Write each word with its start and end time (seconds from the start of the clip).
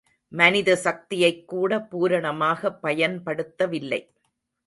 மனித 0.27 0.75
சக்தியைக் 0.75 1.47
கூட 1.47 1.79
பூரணமாகப் 1.79 2.85
பயன்படுத்தவில்லை. 2.85 4.01